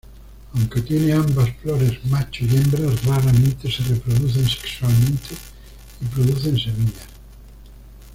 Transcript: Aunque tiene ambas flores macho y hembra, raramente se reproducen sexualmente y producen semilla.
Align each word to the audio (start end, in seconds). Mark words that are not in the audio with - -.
Aunque 0.55 0.81
tiene 0.81 1.13
ambas 1.13 1.55
flores 1.57 2.03
macho 2.05 2.43
y 2.43 2.55
hembra, 2.57 2.89
raramente 3.05 3.71
se 3.71 3.83
reproducen 3.83 4.47
sexualmente 4.49 5.35
y 6.01 6.05
producen 6.05 6.57
semilla. 6.57 7.03